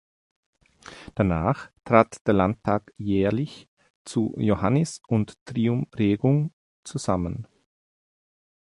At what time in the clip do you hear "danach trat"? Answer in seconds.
1.13-2.25